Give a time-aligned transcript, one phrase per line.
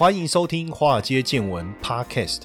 [0.00, 2.44] 欢迎收听《华尔街见闻》Podcast。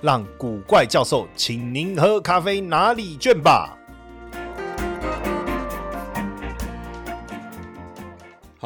[0.00, 3.77] 让古怪教授请您喝咖啡拿礼券吧。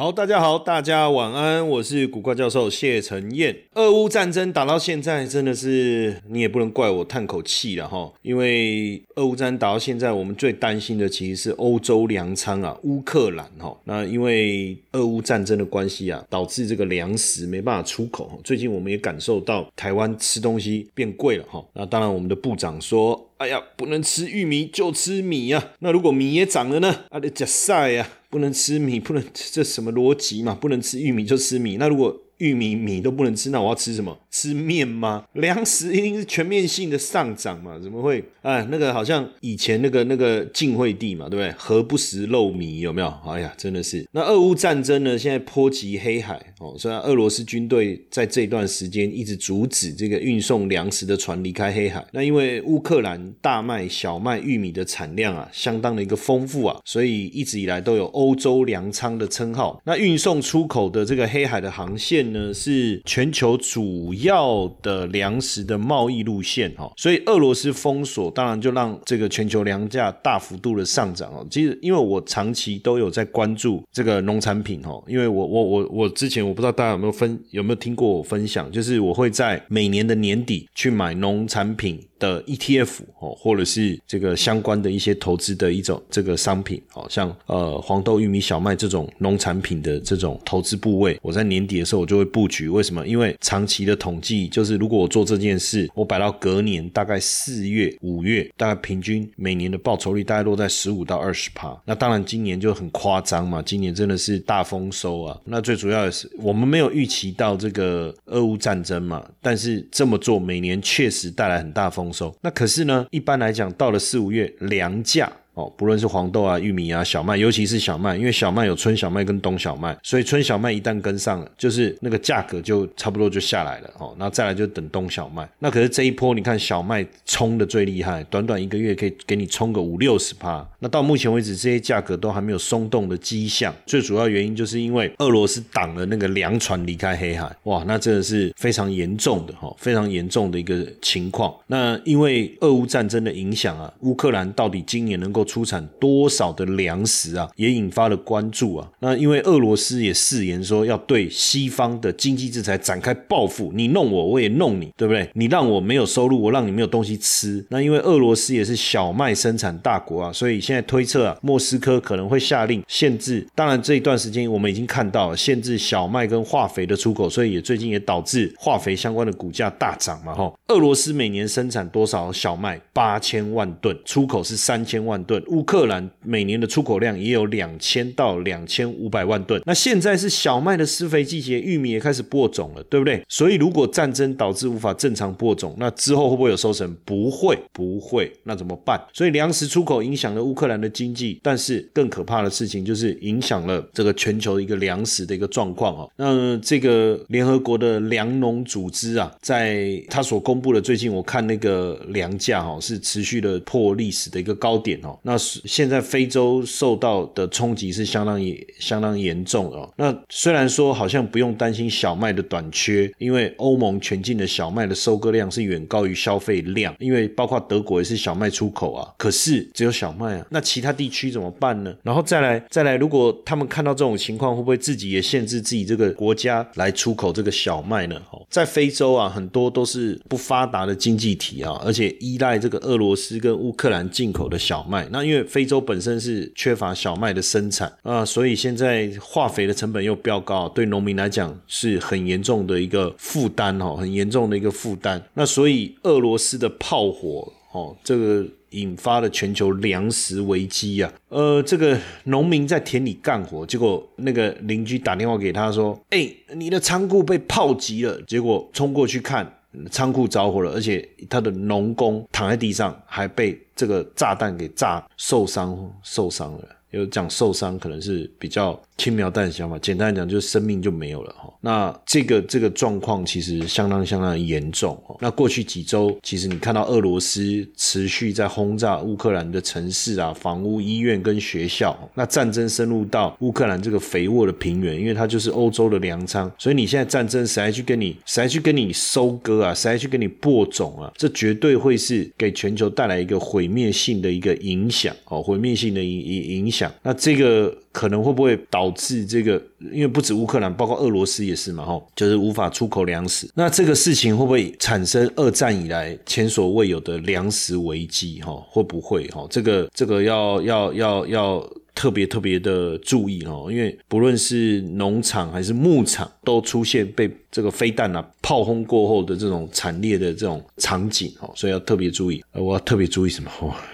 [0.03, 3.55] 好，大家好，大家晚安，我是古怪教授谢承彦。
[3.75, 13.73] 俄乌战争打到现在，真的是你也不能怪我叹口气了哈，因为俄乌战打到现在，我们最担心的其实是欧洲粮仓啊，乌克兰哈。
[13.85, 18.37] 那因为俄乌战争的关系啊，导致这个粮食没办法出口。
[18.43, 21.63] 最近我们也感受到台湾吃东西变贵了哈。
[21.71, 25.63] 那当然，我们的部长说，哎呀，不能吃玉米就吃米呀。
[25.79, 26.93] 那如果米也涨了呢？
[27.09, 28.05] 啊，得加晒呀。
[28.33, 30.55] 不能吃米，不能这什么逻辑嘛？
[30.55, 34.17] 不能吃玉米就吃米，那如果玉米米都不能吃，那我要吃什么？
[34.33, 35.23] 吃面吗？
[35.33, 37.77] 粮食一定是全面性的上涨嘛？
[37.79, 38.21] 怎么会？
[38.41, 41.53] 哎，那个好像以前那个那个晋惠帝嘛，对不对？
[41.55, 42.79] 何不食肉糜？
[42.79, 43.13] 有没有？
[43.27, 44.03] 哎呀，真的是。
[44.11, 45.15] 那俄乌战争呢？
[45.15, 46.75] 现在波及黑海哦。
[46.79, 52.03] 虽然俄罗斯军队在这段时间一直阻止这个运送粮食的船离开黑海。
[52.11, 59.79] 那因为乌克兰大麦、小麦、玉米的产量啊，相当的一个丰富啊，所以一直以来都有欧洲粮仓的称号。
[59.85, 64.11] 那运送出口的这个黑海的航线呢，是全球主。
[64.23, 71.45] 要的粮食的贸易路线哈，所以俄罗斯封锁，当然就让这个全球粮价大幅度的上涨哦。
[71.49, 81.99] 其实因为我长期都有在关注这个农产品哈，因为我我我我之前我不知道大家有没有分有没有听过我分享，就是我会在每年的年底去买农产品。
[82.23, 92.69] 的 ETF 哦，或者是这个相关的一些投资的一种这个商品，哦，像呃黄豆、玉米、小麦这种农产品的这种投资部位，我在年底的时候我就会布局。
[92.69, 93.05] 为什么？
[93.05, 101.77] 因为长期的统计就是，如果我做这件事，我摆到隔年大概四月、五月，大概平均每年的报酬率大概落在十五到二十趴。
[101.85, 105.37] 那当然今年就很夸张嘛，今年真的是大丰收啊。
[105.43, 112.12] 那最主要的是我们没有预期到这个俄乌战争嘛，但是这么做每年确实带来很大丰。
[112.13, 115.31] 收那可是呢，一般来讲，到了四五月，粮价。
[115.53, 123.89] 哦，不论是黄豆啊、玉米啊、小麦，尤其是小麦，因为小麦有春小麦跟冬小麦，所以春小麦一旦跟上了，就是那个价格就差不多就下来了。
[123.99, 125.47] 哦，那再来就等冬小麦。
[125.59, 130.67] 那可是这一波，你看小麦冲的最厉害，短短一个月可以给你冲个五六十趴。
[130.79, 133.73] 那到目前为止，这些价格都还没有松动的迹象。
[133.85, 137.55] 最主要原因就是因为俄罗斯挡了那个粮船离开黑海。
[137.63, 141.53] 哇，那真的是非常严重的哈，非常严重的一个情况。
[141.67, 148.89] 那因为俄乌战争的影响啊，乌克兰到底今年能够出产多少的粮食啊，也引发了关注啊。
[148.99, 155.29] 那因为俄罗斯也誓言说要对西方的经济制裁展开报复，你弄我，我也弄你，对不对？
[155.33, 157.65] 你让我没有收入，我让你没有东西吃。
[157.69, 163.45] 那因为俄罗斯也是小麦生产大国啊，所以现在推测啊，莫斯科可能会下令限制。
[163.55, 170.33] 当然这一段时间我们已经看到了限制小麦跟化肥的出口，所以也最近也导致化肥相关的股价大涨嘛。
[170.33, 172.79] 哈，俄罗斯每年生产多少小麦？
[172.91, 175.32] 八千万吨，出口是三千万吨。
[175.47, 179.61] 乌克兰每年的出口量也有两千到两千五百万吨。
[179.65, 183.23] 那现在是小麦的施肥季节，玉米也开始播种了，对不对？
[183.29, 186.95] 所以如果战争导致无法正常播种，那之后会不会有收成？
[187.05, 188.31] 不会，不会。
[188.43, 188.99] 那怎么办？
[189.13, 196.11] 所以粮食出口影响了乌克兰的经济，但是更可怕的事情就是影响了这个全球一个粮食的一个状况哦。
[196.15, 205.17] 那这个联合国的粮农组织啊，在他所公布的最近，我看那个粮价哦，是持续的破历史的一个高点哦。
[205.23, 209.89] 那现在非洲受到的冲击是相当严、相当严重哦。
[209.95, 219.09] 那虽然说好像不用担心小麦的短缺，因为欧盟全境的小麦的收割量是远高于消费量，因为包括德国也是小麦出口啊。
[219.17, 221.95] 可是只有小麦啊，那其他地区怎么办呢？
[222.03, 228.21] 然后再来再来，如果他们看到这种情况，会不会自己也限制自己这个国家来出口这个小麦呢？
[228.31, 235.07] 哦，在非洲啊，很多都是不发达的经济体啊，而且依赖这个俄罗斯跟乌克兰进口的小麦。
[235.13, 245.23] 那因为非洲本身是缺乏小麦的生产啊，所以现在化肥的成本又飙高，对农民来讲是很严重的一个负担哦，很严重的一个负担。
[245.35, 248.45] 那所以俄罗斯的炮火哦，这个。
[248.73, 251.13] 引发了全球粮食危机啊。
[251.29, 259.59] 呃，这个农民在田里干活，结果那个邻居打电话给他说：“哎，你的仓库被炮击了。”结果冲过去看，
[259.91, 266.67] 仓库着火了，而且他的农工躺在地上，还被这个炸弹给炸受伤，受伤了。
[266.91, 268.79] 有讲受伤，可能是比较。
[268.97, 271.51] 轻描淡写嘛，简单来讲就是生命就没有了哈。
[271.61, 275.17] 那这个这个状况其实相当相当严重哦。
[275.19, 281.97] 那过去几周，其实你看到俄罗斯持续在轰炸乌克兰的城市啊、房屋、医院跟学校。
[282.13, 289.73] 那战争深入到乌克兰这个肥沃的平原，因为它就是欧洲的粮仓，所以你现在战争谁去跟你谁去跟你收割啊？
[289.73, 291.11] 谁去跟你播种啊？
[291.17, 296.91] 这绝对会是给全球带来一个毁灭性的一个影响哦，毁灭性的影影影响。
[297.01, 297.75] 那这个。
[297.93, 299.61] 可能会不会导致这个？
[299.91, 303.49] 因为不止乌克兰，包括俄罗斯也是嘛，吼，就是无法出口粮食。
[303.53, 308.41] 那这个事情会不会产生二战以来前所未有的粮食危机？
[308.41, 309.27] 哈，会不会？
[309.27, 322.43] 哈，这个这个要要要要特别特别的注意哦，因为不论是农场还是牧场，都出现被这个飞弹啊炮轰过后的这种惨烈的这种场景哦，所以要特别注意。
[322.51, 323.49] 我要特别注意什么？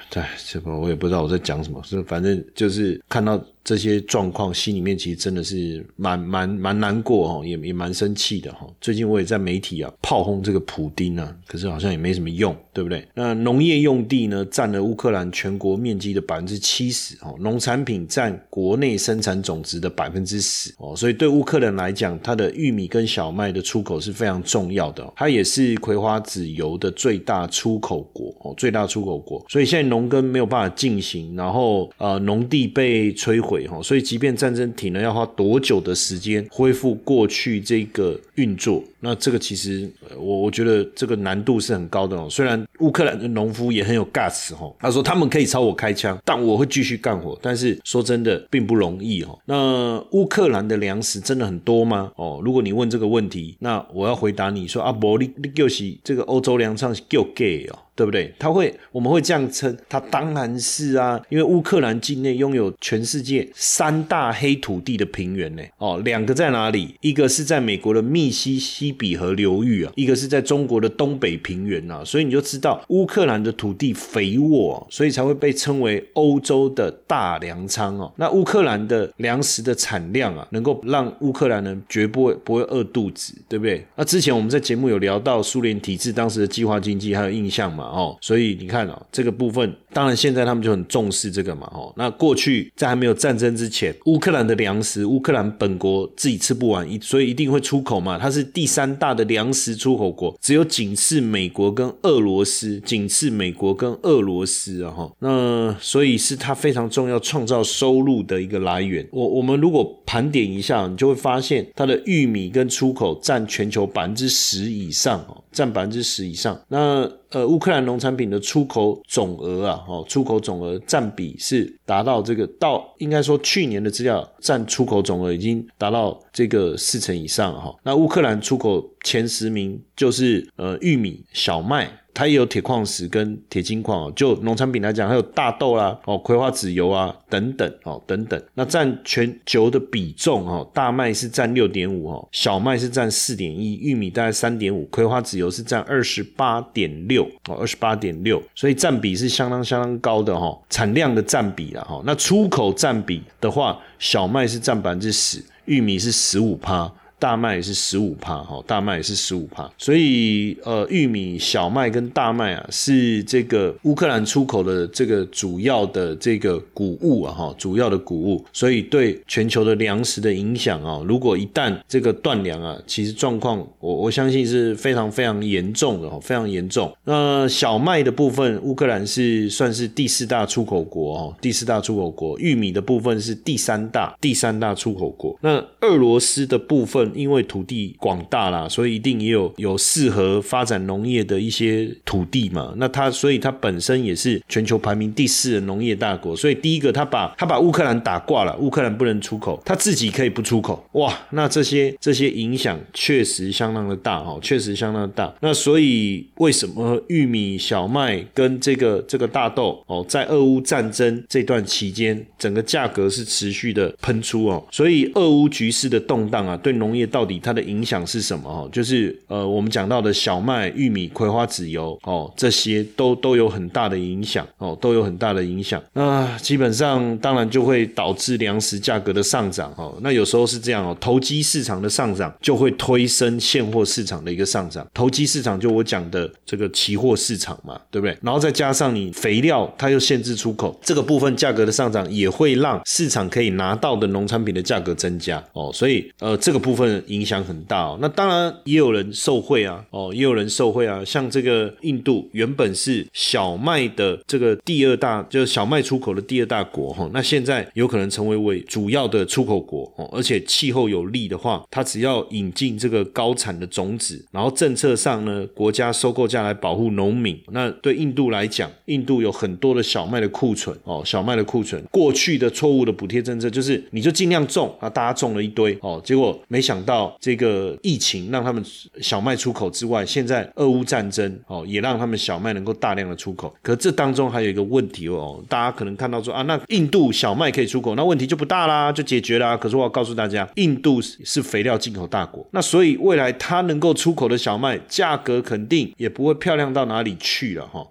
[0.09, 8.65] 在，这个我也不知道我在讲什么，是反正就是看到这些状况，心里面其实真的是蛮蛮蛮难过哦，也也蛮生气的哈。
[8.81, 13.07] 最近我也在媒体啊炮轰这个普丁啊，可是好像也没什么用，对不对？
[13.13, 38.83] 那农业用地呢，占了乌克兰全国面积的百分之七十哦，农产品占国内生产总值的百分之十哦，所以对乌克兰来讲，它的玉米跟小麦的出口是非常重要的，它也是葵花籽油的最大出口国哦，最大出口国，所以现在农耕没有办法进行，然后呃农地被摧毁哈，所以即便战争停了，要花多久的时间恢复过去这个运作？
[39.01, 42.27] 那这个其实我我觉得这个难度是很高的哦。
[42.29, 47.37] 虽然乌克兰的农夫也很有 gas 哈，他说他们可以朝我开枪，但我会继续干活。
[47.41, 49.39] 但是说真的并不容易哦。
[49.45, 52.11] 那乌克兰的粮食真的很多吗？
[52.15, 57.79] 哦，如果你问这个问题，那我要回答你说啊，伯你你就是这个欧洲粮仓是够 gay 哦。
[57.99, 58.33] 对不对？
[58.39, 65.61] 他会，我们会这样称，他当然是啊，因为乌克兰境内拥有全世界三大黑土地的平原呢。
[65.79, 66.95] 哦，两个在哪里？
[67.01, 72.01] 一个是在美国的密西西比河流域啊，一个是在中国的东北平原呐。
[72.05, 78.09] 所以你就知道乌克兰的土地肥沃，所以才会被称为欧洲的大粮仓哦。
[78.15, 83.85] 那乌克兰的粮食的产量啊，能够让乌克兰人绝不会不会饿肚子，对不对？
[83.97, 87.88] 那之前我们在节目有聊到苏联体制当时的计划经济，还有印象嘛？
[87.89, 109.07] 哦，所以你看哦，这个部分，当然现在他们就很重视这个嘛，哦，那过去在还没有战争之前，乌克兰的粮食，乌克兰本国自己吃不完，所以一定会出口嘛，它是第三大的粮食出口国，只有仅次美国跟俄罗斯，仅次美国跟俄罗斯啊，哈，那所以是它非常重要，创造收入的一个来源。
[109.11, 116.59] 我我们如果盘点一下，你就会发现它的玉米跟出口占全球百分之十以上哦，占百分之十以上。
[116.67, 127.75] 那呃，乌克兰农产品的出口总额啊，哦，出口总额占比是达到这个到应该说去年的资料占出口总额已经达到这个四成以上哈。
[127.83, 131.89] 那乌克兰出口前十名就是呃玉米、小麦。
[132.19, 138.43] 它也有铁矿石跟铁金矿哦，就农产品来讲，还有大豆啦，哦，葵花籽油啊，等等，哦，等等。
[138.55, 152.01] 那占全球的比重哦，大麦是占六点五哦，小麦是占四点一，玉米大概三点五，葵花籽油是占二十八点六哦，二十八点六，所以占比是相当相当高的哈，产量的占比了哈。
[152.05, 156.91] 那出口占比的话，小麦是占百分之十，玉米是十五趴。
[157.19, 176.95] 大麦是十五帕，哈，大麦是十五帕，所以呃，玉米、小麦跟大麦啊，是这个乌克兰出口的这个主要的这个谷物啊，哈，主要的谷物，所以对全球的粮食的影响啊，如果一旦这个断粮啊，其实状况我我相信是非常非常严重的，哦，非常严重。
[177.03, 185.37] 那小麦的部分，乌克兰是算是第四大出口国，哦，第四大出口国，玉米的部分是第三大，第三大出口国。
[185.41, 187.08] 那俄罗斯的部分。
[187.15, 192.73] 因为土地广大啦，所以一定也有有适合发展农业的一些土地嘛。
[192.77, 196.35] 那它所以它本身也是全球排名第四的农业大国。
[196.35, 200.83] 所以第一个，他把他把乌克兰打挂了，乌克兰不能出口，他自己可以不出口。
[200.93, 205.33] 哇，那这些这些影响确实相当的大哦，确实相当的大。
[205.41, 214.65] 那所以为什么玉米、小麦跟这个这个大豆哦，在俄乌战争这段期间，整个价格是持续的喷出哦。
[214.71, 218.49] 所以俄乌局势的动荡啊，对农业业到底它的影响是什么？
[218.49, 225.81] 哦，就是呃，我们讲到的小麦、玉米、葵花籽油哦，这些都都有很大的影响哦，都有很大的影响。
[225.93, 229.97] 那基本上当然就会导致粮食价格的上涨哦。
[230.01, 234.85] 那有时候是这样哦，投机市场的上涨就会推升现货市场的一个上涨。
[234.93, 238.17] 投机市场就我讲的这个期货市场嘛，对不对？
[238.21, 245.69] 然后再加上你肥料它又限制出口，这个部分价格的上涨也会让市场可以拿到的农产品的价格增加哦。
[245.73, 247.97] 所以呃，这个部分影响很大哦。
[248.01, 251.03] 那当然也有人受贿啊，哦，也有人受贿啊。
[251.05, 260.09] 像这个印度原本是小麦的这个第二大，就是小麦出口的第二大国哈，那现在有可能成为为主要的出口国哦。
[260.11, 267.39] 而且气候有利的话，它只要引进这个高产的种子，然后政策上呢，国家收购价来保护农民。
[267.51, 271.83] 那对印度来讲，印度有很多的小麦的库存哦，小麦的库存。
[271.91, 278.63] 过去的错误的补贴政策就是你就尽量种啊，大家种了一堆哦，结果没想到这个疫情让他们
[279.01, 283.53] 小麦出口之外，现在俄乌战争哦，也让他们小麦能够大量的出口。
[283.61, 289.55] 可这当中还有一个问题哦，大家可能看到说啊，那印度小麦可以出口，那问题就不大啦，就解决啦。
[289.57, 297.85] 可是我要告诉大家，印度是肥料进口大国，那所以未来它能够出口的小麦价格肯定也不会漂亮到哪里去了哈。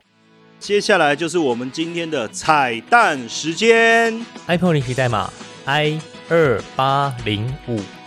[0.59, 4.19] 接下来就是我们今天的彩蛋时间
[4.49, 5.31] ，iPhone 领取代码
[5.67, 7.98] i 二八零五。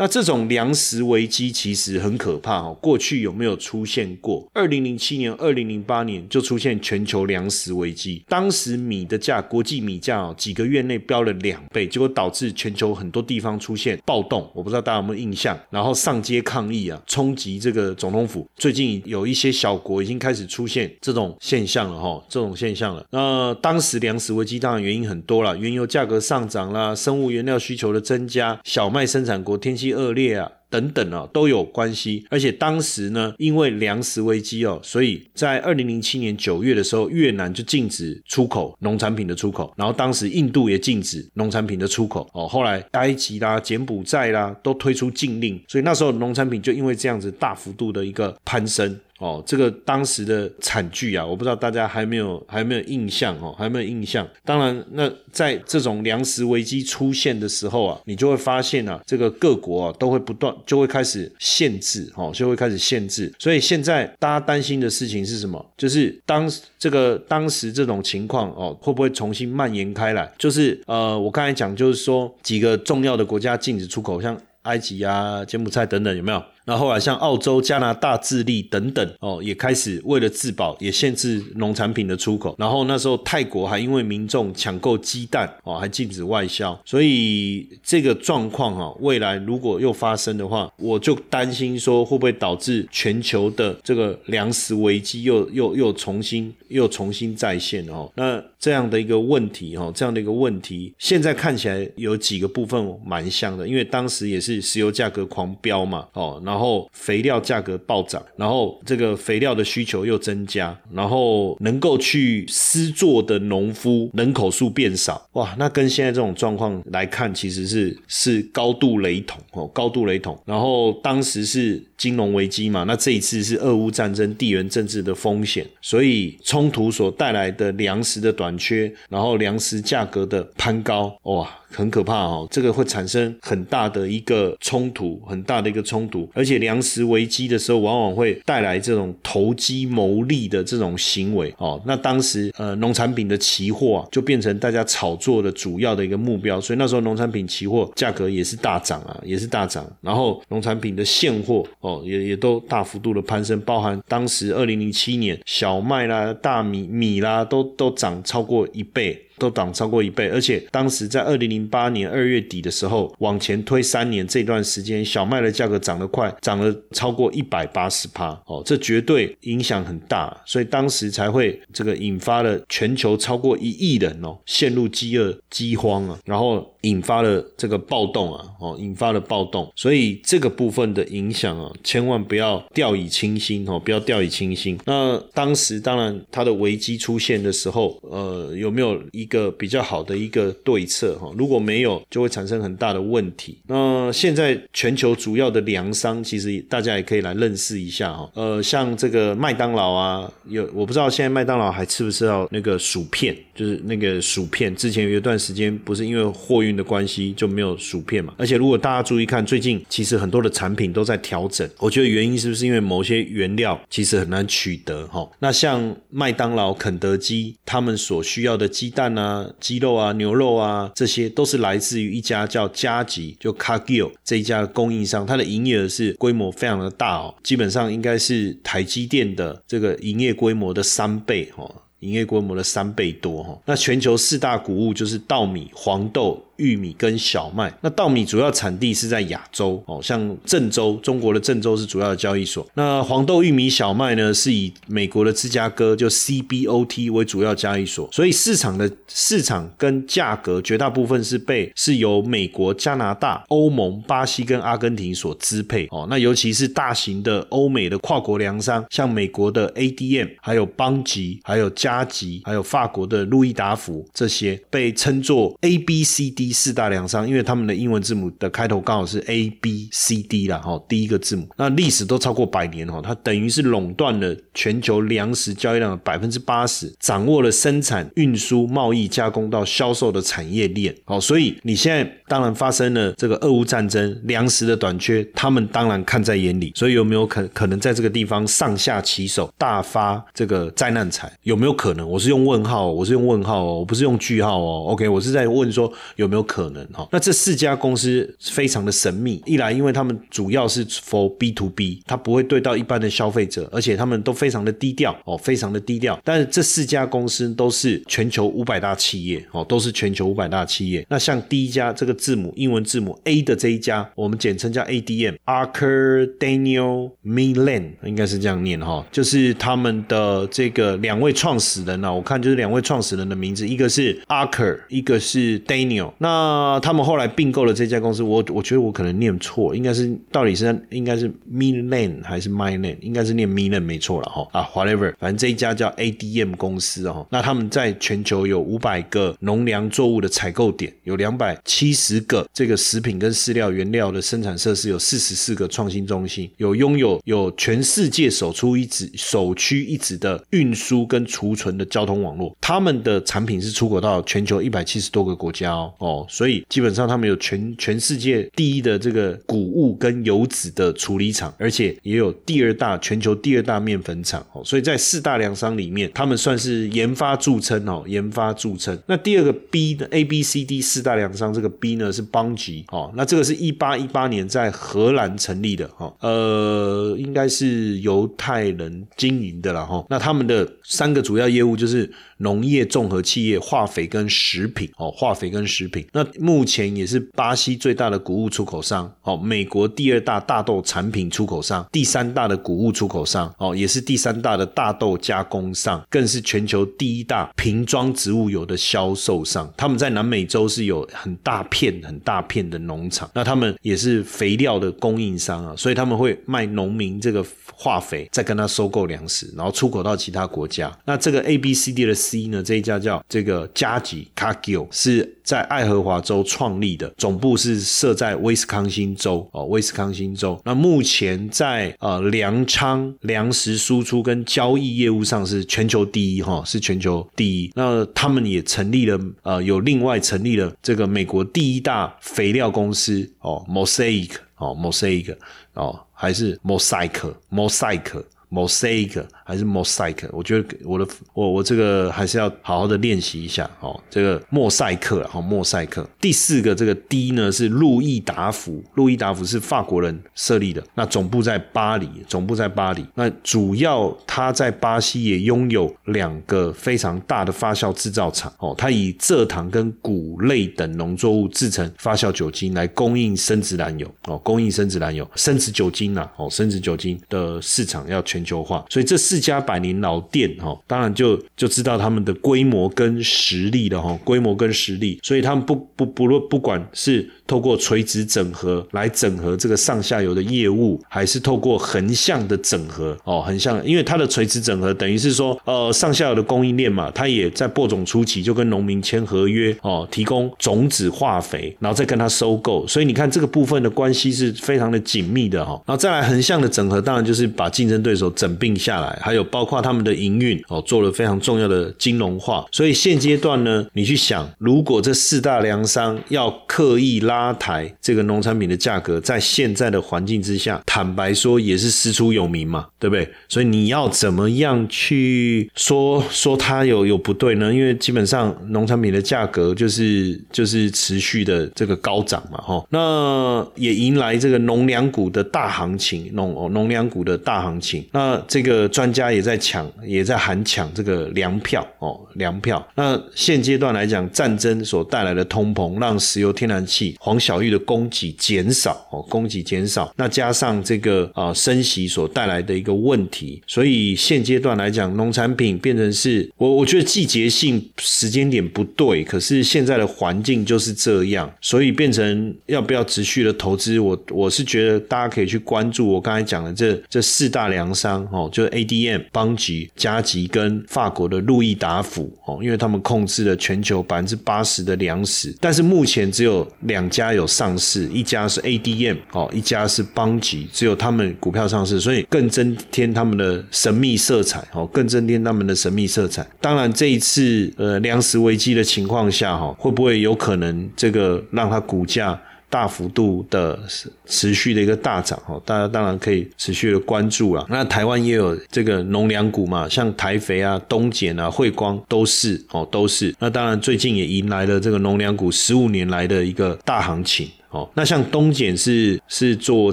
[0.00, 2.78] 那这种粮食危机其实很可怕哦。
[2.80, 4.48] 过去有没有出现过？
[4.54, 14.48] 二零零七年、二零零八年就出现全球粮食危机，当时米的价，国际米价哦，几个月内飙了两倍，结果导致全球很多地方出现暴动。
[14.54, 15.58] 我不知道大家有没有印象？
[15.68, 18.48] 然后上街抗议啊，冲击这个总统府。
[18.54, 23.04] 最近有一些小国已经开始出现这种现象了哈，这种现象了。
[23.10, 29.87] 那当时粮食危机当然原因很多了，原油价格上涨啦，生物原料需求的增加，小麦生产国天气。
[29.92, 32.26] 恶劣啊，等等啊，都有关系。
[32.30, 42.46] 而且当时呢，因为粮食危机哦，所以在二零零七年九月的时候，越南就禁止出口农产品的出口，然后当时印度也禁止农产品的出口哦。
[42.46, 48.98] 后来埃及啦、柬埔寨啦都推出禁令，所以那时候农产品就因为这样子大幅度的一个攀升。
[49.18, 54.26] 哦，这个当时的惨剧啊，我不知道大家还没有还没有印象哦，还没有印象。
[54.44, 63.32] 当然，那在这种粮食危机出现的时候啊，你就会发现啊，这个各国啊都会不断就会开始限制，哦，就会开始限制。
[63.38, 65.64] 所以现在大家担心的事情是什么？
[65.76, 70.32] 就是当这个当时这种情况哦，会不会重新蔓延开来？
[70.38, 76.42] 就是呃，我刚才讲就是说几个重要的国家禁止出口，像埃及啊、柬埔寨等等，有没有？
[76.68, 82.54] 那后来像澳洲、加拿大、智利等等哦，也开始为了自保，也限制农产品的出口。
[82.58, 86.78] 然后那时候泰国还因为民众抢购鸡蛋哦，还禁止外销。
[86.84, 98.12] 所以这个状况哈，未来如果又发生的话，我就担心说会不会导致全球的这个粮食危机又又又重新又重新再现哦。
[98.14, 106.57] 那这样的一个问题哈，这样的一个问题，现在看起来有几个部分蛮像的，因为当时也是石油价格狂飙嘛哦，然后。
[106.58, 120.36] 然后肥料价格暴涨，然后这个肥料的需求又增加，然后能够去施作的农夫人口数变少，哇，那跟现在这种状况来看，其实是是高度雷同哦，高度雷同。
[120.44, 131.46] 然后当时是金融危机嘛，那这一次是俄乌战争、地缘政治的风险，所以冲突所带来的粮食的短缺，然后粮食价格的攀高，哇。
[131.70, 141.78] 很可怕哦，这个会产生很大的一个冲突，很大的一个冲突，而且粮食危机的时候，往往会带来这种投机牟利的这种行为哦。
[141.84, 149.86] 那当时呃，农产品的期货啊就变成大家炒作的主要的一个目标，所以那时候农产品期货价格也是大涨啊，也是大涨。
[150.00, 159.27] 然后农产品的现货，哦也也都大幅度的攀升，包含当时二零零七年小麦啦、大米、米啦，都都涨超过一倍。
[159.38, 184.78] 都涨超过一倍，而且当时在二零零八年二月底的时候，往前推三年这段时间，小麦的价格涨得快，涨了超过一百八十趴哦，这绝对影响很大，所以当时才会这个引发了全球超过一亿人哦陷入饥饿饥荒啊，然后引发了这个暴动啊哦，引发了暴动，所以这个部分的影响啊，千万不要掉以轻心哦，不要掉以轻心。
[184.84, 191.30] 那当时当然它的危机出现的时候，呃，有没有一一个比较好的一个对策哈。
[191.36, 193.58] 如果没有，就会产生很大的问题。
[193.66, 198.30] 那现在全球主要的粮商，其实大家也可以来认识一下哈。
[198.32, 204.74] 呃，像这个麦当劳啊，有我不知道现在麦当劳还吃不吃到那个薯片，就是那个薯片。
[204.74, 208.32] 之前有一段时间不是因为货运的关系就没有薯片嘛。
[208.38, 211.68] 而且如果大家注意看，最近其实很多的产品都在调整。
[211.78, 215.28] 我觉得原因是不是因为某些原料其实很难取得哈？
[215.40, 233.58] 那像麦当劳、肯德基，他们所需要的鸡蛋啊、鸡肉啊、牛肉啊，这些都是来自于一家叫加吉，就 Cargill 这一家供应商，它的营业额是规模非常的大哦，基本上应该是台积电的这个营业规模的三倍哦，营业规模的三倍多哈。
[233.66, 236.42] 那全球四大谷物就是稻米、黄豆。
[236.58, 242.66] 玉米跟小麦，那稻米主要产地是在亚洲哦，像郑州，中国的郑州是主要的交易所。
[242.74, 256.06] 那黄豆、玉米、小麦呢，是以美国的芝加哥就 CBOT 为主要交易所，所以市场的市场跟价格绝大部分是被是由美国、加拿大、欧盟、巴西跟阿根廷所支配哦。
[256.10, 266.58] 那尤其是大型的欧美的跨国粮商，像美国的 ADM，还有邦吉，还有加吉，还有法国的路易达福，这些被称作 ABCD ABCD。
[266.58, 291.32] 四大粮商，因为他们的英文字母的开头刚好是 A B C D 啦，哈，第一个字母，那历史都超过百年哈，它等于是垄断了全球粮食交易量的百分之八十，掌握了生产、运输、贸易、加工到销售的产业链，好，所以你现在当然发生了这个俄乌战争，粮食的短缺，他们当然看在眼里，所以有没有可可能在这个地方上下其手，大发这个灾难财？
[291.44, 292.08] 有没有可能？
[292.08, 296.37] 我是用问号，我是用问号哦，我不是用句号哦，OK，我是在问说有没有。
[296.38, 299.42] 有可能哈，那这四家公司非常的神秘。
[299.44, 306.18] 一来，因为他们主要是 for B to B，它不会对到一般的消费者，而且他们都非常的低调哦，非常的低调。
[306.24, 311.04] 但是这四家公司都是全球五百大企业哦，都是全球五百大企业。
[311.08, 326.12] 那像第一家这个字母英文字母 A 的这一家，我们简称叫 ADM，Archer Daniel Milan，应该是这样念哈，就是他们的这个两位创始人呢，我看就是两位创始人的名字，一个是 Archer，一个是 Daniel。
[326.18, 334.46] 那那他们后来并购了这家公司，我我觉得我可能念错，应该是到底是应该是 Milan 还是 Milan，应该是念 Milan 没错了哈。
[334.52, 356.17] 啊，whatever，反正这一家叫 ADM 公司哦，那他们在全球有五百个农粮作物的采购点，有两百七十个这个食品跟饲料原料的生产设施，有四十四个创新中心，有拥有有全世界首出一指首屈一指的运输跟储存的交通网络，他们的产品是出口到全球一百七十多个国家哦哦。
[356.28, 364.62] 所以基本上他们有全全世界第一的这个谷物跟油脂的处理厂，而且也有第二大全球第二大面粉厂哦。
[364.64, 368.98] 所以在四大粮商里面，他们算是研发著称哦，研发著称。
[369.06, 373.12] 那第二个 B 的 A B C D 四大粮商，这个 B 呢是邦吉哦。
[373.14, 380.04] 那这个是一八一八年在荷兰成立的哈，呃，应该是犹太人经营的了哈。
[380.08, 386.06] 那他们的三个主要业务就是农业综合企业、化肥跟食品哦，化肥跟食品。
[386.12, 399.72] 那目前也是巴西最大的谷物出口商，哦，美国第二大大豆产品出口商，第三大的谷物出口商，哦，也是第三大的大豆加工商，更是全球第一大瓶装植物油的销售商。
[399.76, 410.96] 他们在南美洲是有很大片、很大片的农场，那他们也是肥料的供应商啊，所以他们会卖农民这个化肥，再跟他收购粮食，然后出口到其他国家。
[411.04, 420.60] 那这个 A B C D 的 C 呢，这一家叫这个加吉 cajo 是在爱荷华州创立的，总部是设在威斯康星州哦，威斯康星州。
[420.62, 427.72] 那目前在呃粮仓粮食输出跟交易业务上是全球第一哈，是全球第一。
[427.74, 435.34] 那他们也成立了呃，有另外成立了这个美国第一大肥料公司哦，Mosaic 哦，Mosaic
[435.72, 437.38] 哦，还是 Mosaic，Mosaic。
[437.50, 443.98] Mosaic mosaic 还是 Mosaic，我觉得我的我我这个还是要好好的练习一下哦。
[444.10, 446.06] 这个莫赛克哈，莫赛克。
[446.20, 453.06] 第四个这个 D 呢是路易达福，路易达福是法国人设立的，那总部在巴黎，总部在巴黎。
[453.14, 468.37] 那主要他在巴西也拥有两个非常大的发酵制造厂哦，他以蔗糖跟谷类等农作物制成发酵酒精来供应生殖燃油哦，供应生殖燃油，生殖酒精呐哦，生殖酒精的市场要全。
[468.38, 468.84] 全球化。
[468.88, 475.18] 所以这四家百年老店哈，当然就就知道他们的规模跟实力了哈，规模跟实力。
[475.22, 495.72] 所以他们不不不论不管是透过垂直整合来整合这个上下游的业务，还是透过横向的整合哦，横向，因为它的垂直整合等于是说，呃，上下游的供应链嘛，它也在播种初期就跟农民签合约哦，提供种子、化肥，然后再跟他收购，所以你看这个部分的关系是非常的紧密的哈。
[495.86, 502.66] 然后再来横向的整合，当然就是把竞争对手整并下来，还有包括他们的营运哦，做了非常重要的金融化。
[502.70, 513.28] 所以现阶段呢，你去想，如果这四大粮商要刻意拉抬这个农产品的价格，在现在的环境之下，坦白说也是师出有名嘛，对不对？
[513.48, 517.72] 所以你要怎么样去说说它有有不对呢？
[517.72, 528.04] 因为基本上农产品的价格就是就是持续的这个高涨嘛，哈，那也迎来这个农粮股的大行情，农农粮股的大行情。
[528.12, 532.86] 那这个专家也在抢，也在喊抢这个粮票哦，粮票。
[532.94, 540.10] 那现阶段来讲，战争所带来的通膨，让石油、天然气、黄小玉的供给减少哦，供给减少。
[540.16, 576.46] 那加上这个啊升息所带来的一个问题，所以现阶段来讲，农产品变成是我我觉得季节性时间点不对，可是现在的环境就是这样，所以变成要不要持续的投资，我我是觉得大家可以去关注我刚才讲的这这四大粮商哦，就 ADM、邦吉、加吉跟法国的路易达福哦，因为他们控制了全球百分之八十的粮食，但是目前只有两家有上市，一家是 ADM 哦，一家是邦吉，只有他们股票上市，所以更增添他们的神秘色彩哦，更增添他们的神秘色彩。
[576.60, 582.40] 当然这一次呃粮食危机的情况下哈，会不会有可能这个让它股价？
[582.70, 583.78] 大幅度的
[584.26, 587.66] 持续的一个大涨哦，大家当然可以持续的关注了。
[587.70, 593.34] 那台湾也有这个农粮股嘛，像台肥啊、东碱啊、汇光都是哦，都是。
[593.38, 597.48] 那当然最近也迎来了这个农粮股十五年来的一个大行情。
[597.70, 599.92] 哦，那像东碱是是做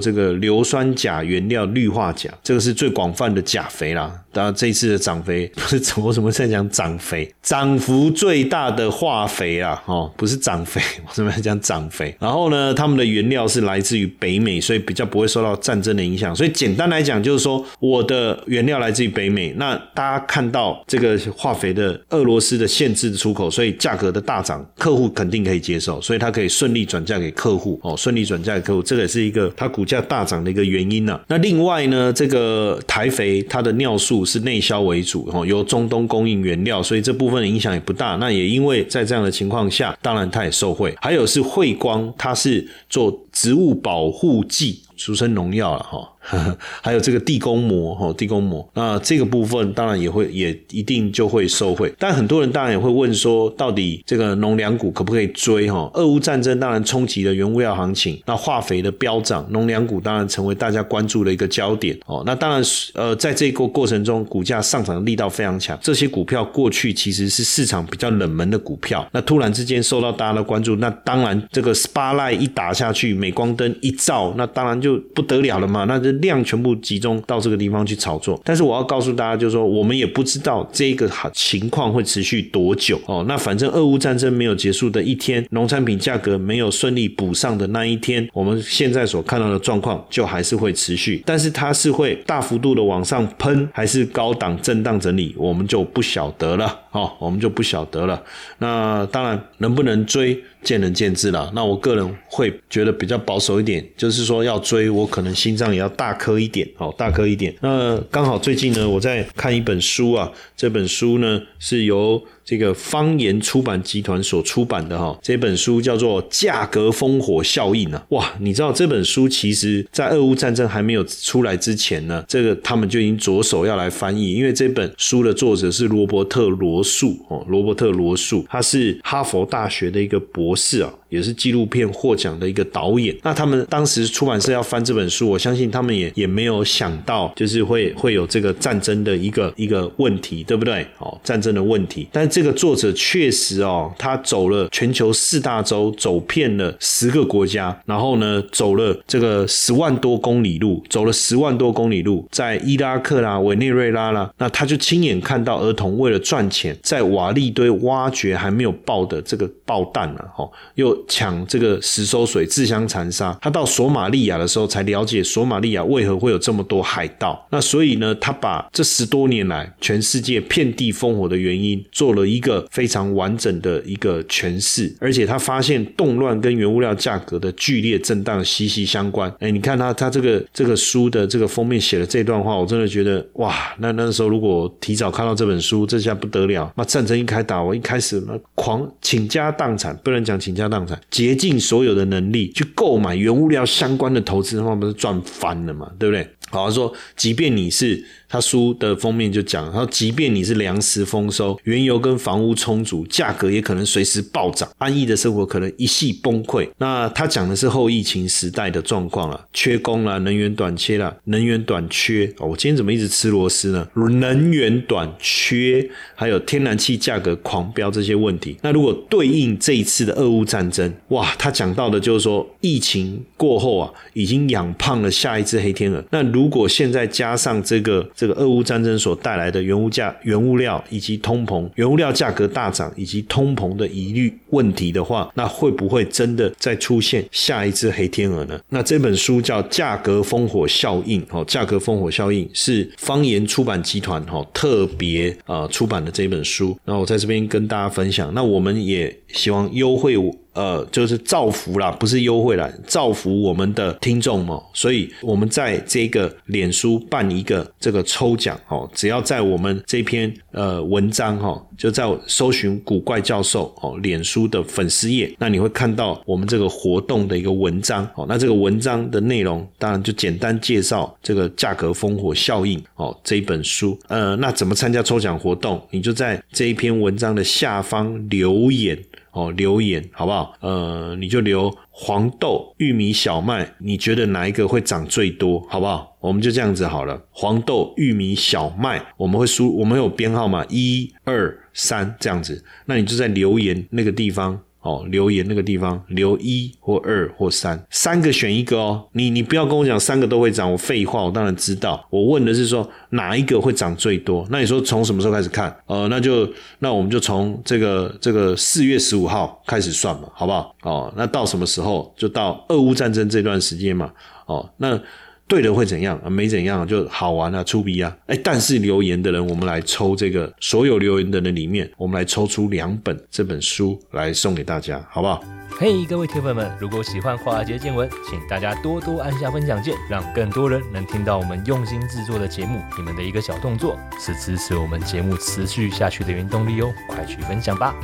[0.00, 4.10] 这个硫酸钾原料氯化钾，这个是最广泛的钾肥啦。
[4.32, 12.14] 当然这一次的涨肥不是我怎么在讲涨肥，涨幅最大的化肥啦，哦，不是涨肥，我怎么在讲涨肥？
[12.20, 16.36] 然后呢，他们的原料是来自于北美，所以比较不会受到战争的影响。
[16.36, 27.65] 所以简单来讲，就是说我的原料来自于北美，那大家看到这个化肥的俄罗斯的限制的出口，所以价格的大涨，客户肯定可以接受，所以他可以顺利转嫁给客户。
[27.82, 31.18] 哦，顺利转嫁给客户，这个也是一个它股价大涨的一个原因呢。
[31.28, 38.16] 那另外呢，这个台肥它的尿素是内销为主，哦，由中东供应原料，所以这部分的影响也不大。
[38.16, 40.94] 那也因为在这样的情况下，当然它也受惠。
[41.00, 44.82] 还有是汇光，它是做植物保护剂。
[44.96, 51.92] 俗称农药了哈， 还有这个地宫膜哈，地宫膜，那这个部分当然也会也一定就会受惠。
[51.98, 55.90] 但很多人当然也会问说，到底这个农粮股可不可以追哈？
[55.94, 62.22] 俄乌战争当然冲击了原物料行情，那化肥的飙涨，农粮股当然成为大家关注的一个焦点哦。
[62.24, 62.62] 那当然
[62.94, 65.78] 呃，在这个过程中，股价上涨力道非常强。
[65.82, 74.85] 这些股票过去其实是市场比较冷门的股票，那突然之间受到大家的关注，那当然这个 spotlight 一打下去，镁光灯一照，那当然就。
[74.86, 78.40] 就不得了了嘛，那这量全部集中到这个地方去炒作。
[78.44, 83.24] 但是我要告诉大家，就是说我们也不知道这个情况会持续多久哦。
[83.26, 91.20] 那反正俄乌战争没有结束的一天，农产品价格没有顺利补上的那一天，我们现在所看到的状况就还是会持续。
[91.26, 98.22] 但是它是会大幅度的往上喷，还是高档震荡整理，我们就不晓得了哦，我们就不晓得了。
[98.58, 100.40] 那当然能不能追？
[100.66, 101.50] 见仁见智啦。
[101.54, 107.54] 那我个人会觉得比较保守一点，就是说要追，我可能心脏也要大颗一点，哦，大颗一点。
[107.60, 112.20] 那刚好最近呢，我在看一本书啊，这本书呢是由。
[112.46, 130.94] 这个方言出版集团所出版的哈，这本书叫做《价格烽火效应》啊，哇，你知道这本书其实在俄乌战争还没有出来之前呢，这个他们就已经着手要来翻译，因为这本书的作者是罗伯特罗素哦，罗伯特罗素，他是哈佛大学的一个博士啊。
[131.08, 133.16] 也是纪录片获奖的一个导演。
[133.22, 140.84] 那他们当时出版社要翻这本书，我相信他们也也没有想到，就是会会有这个战争的一个一个问题，对不对？
[140.98, 142.08] 哦，战争的问题。
[142.10, 160.94] 但这个作者确实哦，他走了全球四大洲，走遍了十个国家，然后呢，走了这个十万多公里路，走了十万多公里路，在伊拉克啦、委内瑞拉啦，那他就亲眼看到儿童为了赚钱，在瓦砾堆挖掘还没有爆的这个爆弹了，哈，又。
[161.08, 163.38] 抢这个石收水，自相残杀。
[163.40, 167.46] 他到索马利亚的时候，才了解索马利亚为何会有这么多海盗。
[167.50, 174.94] 那所以呢，他把这十多年来全世界遍地烽火的原因，做了一个非常完整的一个诠释。
[175.00, 179.32] 而且他发现动乱跟原物料价格的剧烈震荡息息相关。
[179.40, 186.72] 哎，你看他他这个这个书的这个封面写的这段话，我真的觉得哇，那那时候如果提早看到这本书，这下不得了。
[186.76, 195.90] 那战争一开打，我一开始那狂倾家荡产，不能讲倾家荡产，竭尽所有的能力去购买原物料相关的投资，那不是赚翻了嘛？
[195.98, 196.28] 对不对？
[196.50, 198.04] 好说，即便你是。
[198.28, 206.68] 他书的封面就讲，他说，即便你是粮食丰收、原油跟房屋充足，价格也可能随时暴涨，安逸的生活可能一系崩溃。
[206.78, 212.48] 那他讲的是后疫情时代的状况了，缺工了，能源短缺了，能源短缺哦。
[212.48, 213.88] 我今天怎么一直吃螺丝呢？
[213.94, 218.56] 能源短缺，还有天然气价格狂飙这些问题。
[218.60, 226.02] 那如果对应这一次的俄乌战争，哇，他讲到的就是说，疫情过后啊，已经养胖了下一只黑天鹅。
[226.10, 238.60] 那如果现在加上这个，这个俄乌战争所带来的原物价、原物料以及通膨、原物料价格大涨以及通膨的疑虑问题的话，那会不会真的再出现下一只黑天鹅呢？
[238.68, 246.78] 那这本书叫《价格烽火效应》哦，《价格烽火效应》是方言出版集团哈特别啊出版的这本书。
[246.84, 250.18] 那我在这边跟大家分享，那我们也希望优惠
[250.56, 254.62] 呃，就是造福啦，不是优惠啦，造福我们的听众哦。
[254.72, 268.24] 所以我们在这个脸书办一个这个抽奖哦，只要在我们这篇呃文章哈，就在搜寻古怪教授哦，脸书的粉丝页，那你会看到我们这个活动的一个文章哦。
[268.26, 273.98] 那这个文章的内容当然就简单介绍这个价格烽火效应哦这一本书。
[274.08, 275.86] 呃，那怎么参加抽奖活动？
[275.90, 278.98] 你就在这一篇文章的下方留言。
[279.36, 280.54] 哦，留言好不好？
[280.60, 285.60] 呃，你就留黄豆、玉米、小麦，你觉得哪一个会涨最多？
[285.68, 286.16] 好不好？
[286.20, 287.22] 我们就这样子好了。
[287.30, 290.64] 黄豆、玉米、小麦，我们会输，我们有编号嘛？
[290.70, 292.64] 一、二、三这样子。
[292.86, 294.58] 那你就在留言那个地方。
[294.86, 299.04] 哦，留言那个地方留一或二或三，三个选一个哦。
[299.12, 302.06] 你你不要跟我讲三个都会涨，我废话，我当然知道。
[302.08, 304.46] 我问的是说哪一个会涨最多？
[304.48, 305.76] 那你说从什么时候开始看？
[305.86, 310.72] 呃，那就那我们就从这个这个四月十五号开始算嘛，好不好？
[310.82, 312.14] 哦，那到什么时候？
[312.16, 314.12] 就到俄乌战争这段时间嘛。
[314.46, 315.00] 哦，那。
[315.48, 316.28] 对的会怎样啊？
[316.28, 318.16] 没怎样就好玩啊，出鼻啊！
[318.26, 325.42] 哎，但是留言的人，我们来抽这个所有留言的人里面，我们来抽出两本这本书来送给大家，好不好？
[325.78, 332.80] 嘿，各位铁粉们，如果喜欢华尔街见闻，请大家多多按下分享键，让更多人能听到我们用心制作的节目。
[332.96, 336.92] 你们的一个小动作，是支持我们节目持续下去的原动力哦！
[337.08, 337.94] 快去分享吧！